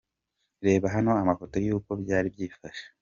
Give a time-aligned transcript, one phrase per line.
[0.65, 2.85] Reba hano amafoto y’uko byari byifashe.